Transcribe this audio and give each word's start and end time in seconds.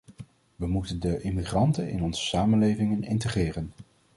We 0.55 0.67
moeten 0.67 0.99
de 0.99 1.21
immigranten 1.21 1.89
in 1.89 2.03
onze 2.03 2.21
samenlevingen 2.21 3.03
integreren. 3.03 3.71